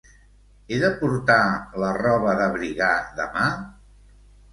[0.69, 1.43] He de portar
[1.83, 2.89] la roba d'abrigar
[3.21, 3.45] demà?